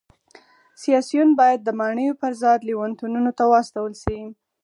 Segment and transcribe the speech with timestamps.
[0.83, 4.19] سیاسیون باید د ماڼیو پرځای لېونتونونو ته واستول شي